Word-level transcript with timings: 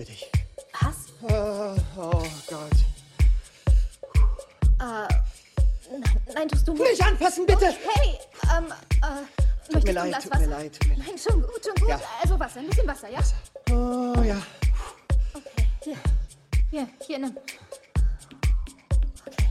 Liebe 0.00 0.12
dich. 0.12 0.30
Was? 0.80 0.96
Oh, 1.20 1.76
oh 1.98 2.22
Gott. 2.46 2.72
Äh, 4.78 4.82
nein, 4.82 6.22
nein, 6.34 6.48
tust 6.48 6.66
du 6.66 6.72
nicht. 6.72 7.04
anfassen, 7.04 7.44
bitte. 7.44 7.66
Hey, 7.66 8.18
ähm, 8.56 8.72
äh, 9.02 9.70
tut 9.70 9.84
mir 9.84 9.92
leid, 9.92 10.22
tut 10.22 10.38
mir 10.38 10.46
leid, 10.46 10.72
tut 10.72 10.88
mir 10.88 10.94
leid. 10.94 11.06
Nein, 11.06 11.18
schon 11.18 11.42
gut, 11.42 11.62
schon 11.62 11.74
gut. 11.74 11.90
Ja. 11.90 12.00
Also 12.22 12.40
Wasser, 12.40 12.60
ein 12.60 12.68
bisschen 12.68 12.86
Wasser, 12.86 13.10
ja? 13.10 13.18
Wasser. 13.18 13.36
Oh, 13.72 14.22
ja. 14.22 14.40
Okay, 15.34 15.66
hier. 15.82 15.96
Hier, 16.70 16.88
hier, 17.06 17.18
nimm. 17.18 17.36
Okay. 19.26 19.44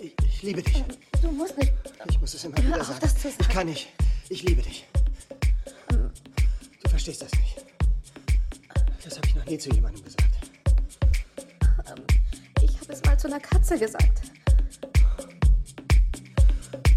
Ich, 0.00 0.14
ich 0.26 0.42
liebe 0.42 0.62
dich. 0.64 0.84
Du 1.20 1.30
musst 1.30 1.56
nicht. 1.58 1.72
Ich 2.10 2.20
muss 2.20 2.34
es 2.34 2.42
immer 2.42 2.56
wieder 2.58 2.74
Hör 2.74 2.84
sagen. 2.84 2.98
das 3.02 3.14
zu 3.14 3.30
sagen. 3.30 3.36
Ich 3.38 3.48
kann 3.48 3.66
nicht. 3.68 3.88
Ich 4.30 4.42
liebe 4.42 4.62
dich. 4.62 4.84
Du 6.82 6.88
verstehst 6.90 7.22
das 7.22 7.30
nicht. 7.34 7.51
Nie 9.52 9.58
zu 9.58 9.68
jemandem 9.68 10.02
gesagt. 10.02 10.24
Ähm, 11.86 12.02
ich 12.62 12.80
habe 12.80 12.90
es 12.90 13.04
mal 13.04 13.18
zu 13.18 13.26
einer 13.26 13.38
Katze 13.38 13.78
gesagt. 13.78 14.22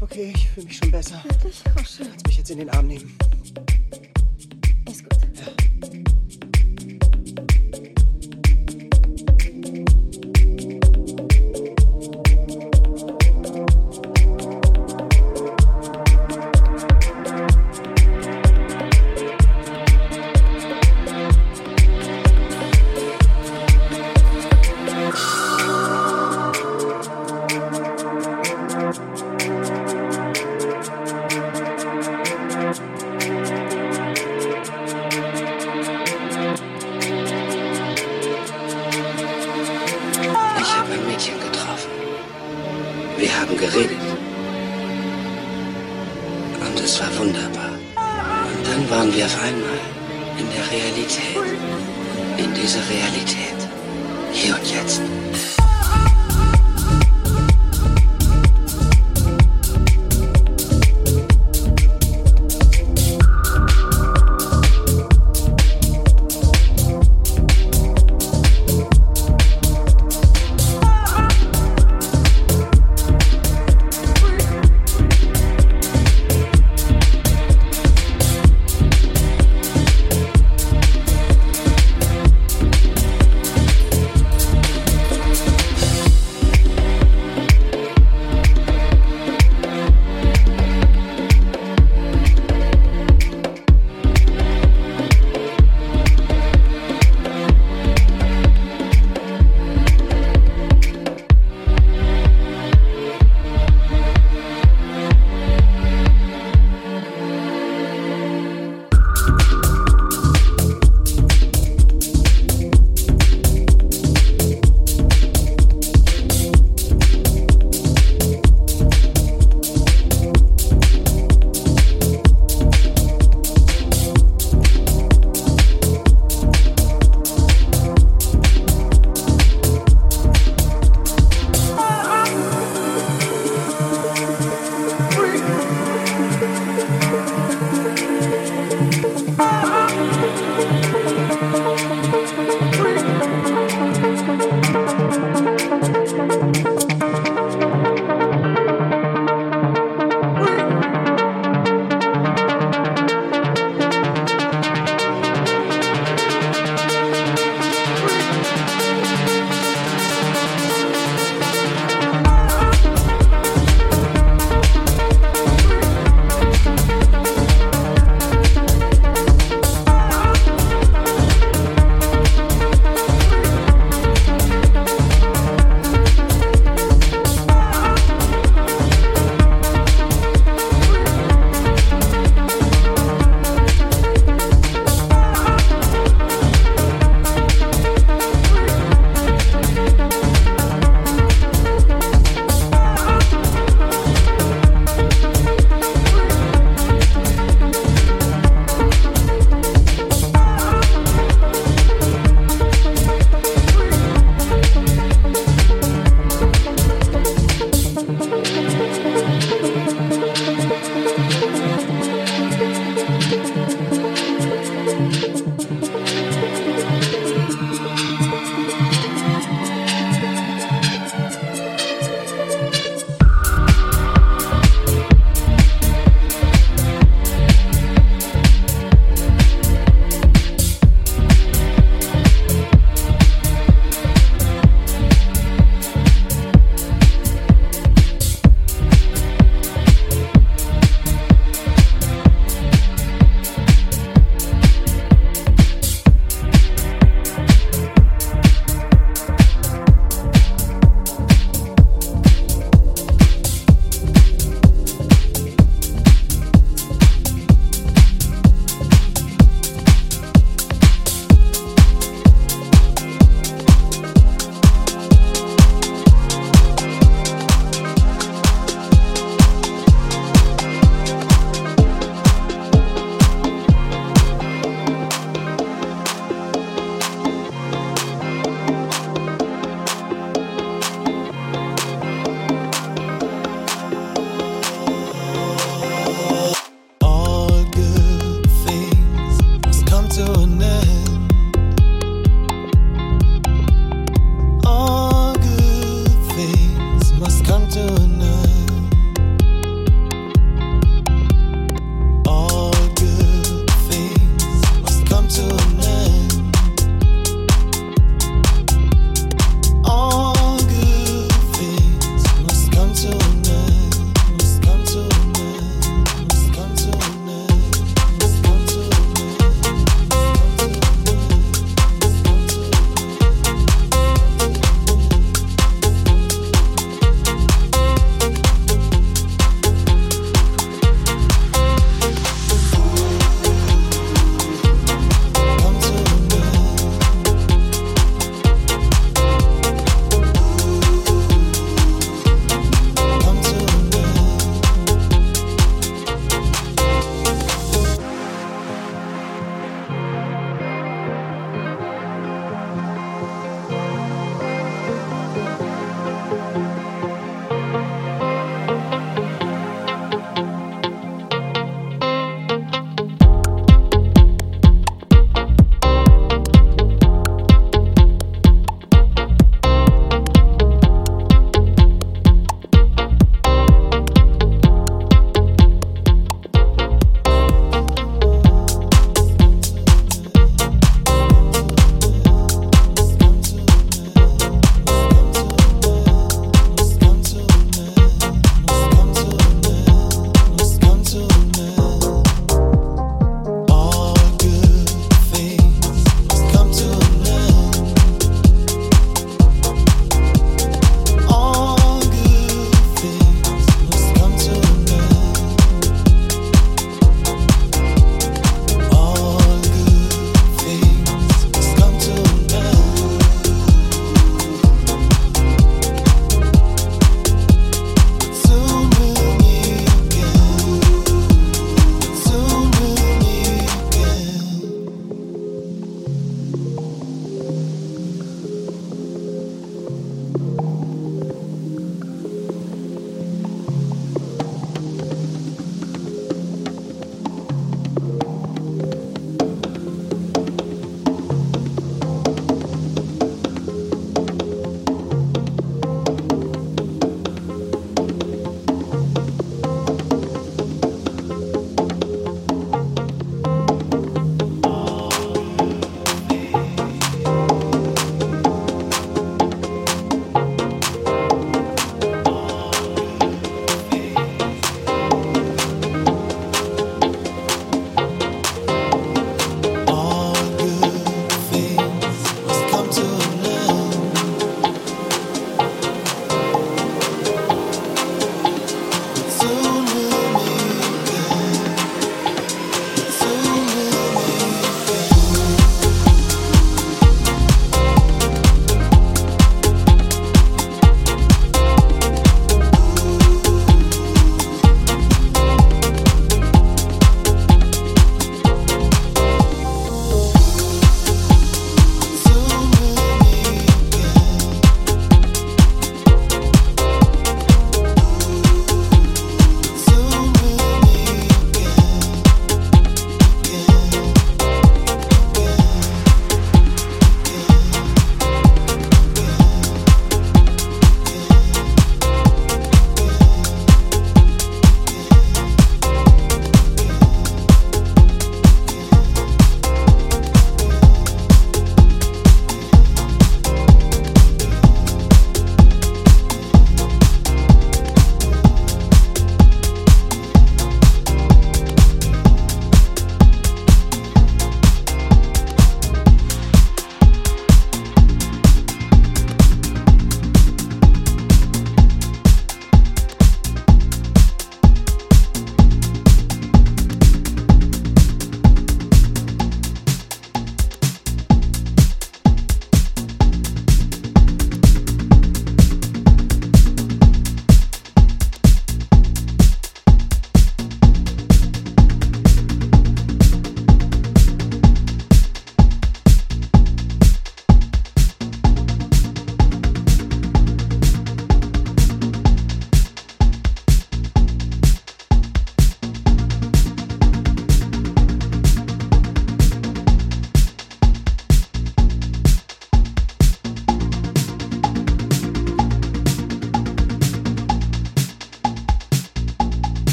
Okay, 0.00 0.32
ich 0.32 0.48
fühle 0.50 0.66
mich 0.66 0.76
schon 0.76 0.92
besser. 0.92 1.20
Wirklich? 1.24 1.64
Oh, 1.76 1.82
schön. 1.84 2.06
Kannst 2.06 2.26
mich 2.28 2.38
jetzt 2.38 2.50
in 2.52 2.58
den 2.58 2.70
Arm 2.70 2.86
nehmen. 2.86 3.18